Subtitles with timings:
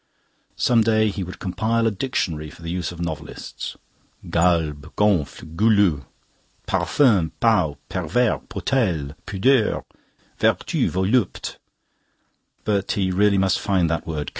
[0.55, 3.77] Some day he would compile a dictionary for the use of novelists.
[4.31, 6.05] Galbe, gonfle, goulu:
[6.65, 9.83] parfum, peau, pervers, potele, pudeur:
[10.39, 11.57] vertu, volupte.
[12.63, 14.29] But he really must find that word.